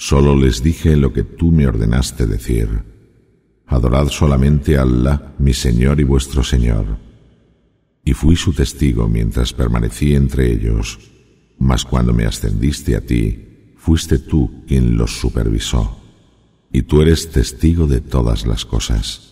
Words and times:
Solo 0.00 0.34
les 0.34 0.62
dije 0.62 0.96
lo 0.96 1.12
que 1.12 1.24
tú 1.24 1.52
me 1.52 1.66
ordenaste 1.66 2.26
decir. 2.26 2.84
Adorad 3.66 4.08
solamente 4.08 4.78
a 4.78 4.82
Allah, 4.82 5.34
mi 5.38 5.52
Señor 5.52 6.00
y 6.00 6.04
vuestro 6.04 6.42
Señor. 6.42 6.96
Y 8.02 8.14
fui 8.14 8.34
su 8.34 8.54
testigo 8.54 9.08
mientras 9.08 9.52
permanecí 9.52 10.14
entre 10.14 10.50
ellos, 10.50 10.98
mas 11.58 11.84
cuando 11.84 12.14
me 12.14 12.24
ascendiste 12.24 12.96
a 12.96 13.02
ti, 13.02 13.74
fuiste 13.76 14.18
tú 14.18 14.64
quien 14.66 14.96
los 14.96 15.20
supervisó, 15.20 16.00
y 16.72 16.80
tú 16.80 17.02
eres 17.02 17.30
testigo 17.30 17.86
de 17.86 18.00
todas 18.00 18.46
las 18.46 18.64
cosas. 18.64 19.29